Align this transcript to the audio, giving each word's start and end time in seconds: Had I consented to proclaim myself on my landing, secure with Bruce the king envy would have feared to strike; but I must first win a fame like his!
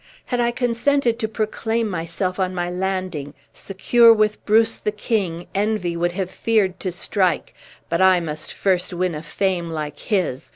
Had 0.25 0.39
I 0.39 0.49
consented 0.49 1.19
to 1.19 1.27
proclaim 1.27 1.87
myself 1.87 2.39
on 2.39 2.55
my 2.55 2.71
landing, 2.71 3.35
secure 3.53 4.11
with 4.11 4.43
Bruce 4.47 4.73
the 4.77 4.91
king 4.91 5.45
envy 5.53 5.95
would 5.95 6.13
have 6.13 6.31
feared 6.31 6.79
to 6.79 6.91
strike; 6.91 7.53
but 7.87 8.01
I 8.01 8.19
must 8.19 8.51
first 8.51 8.93
win 8.95 9.13
a 9.13 9.21
fame 9.21 9.69
like 9.69 9.99
his! 9.99 10.49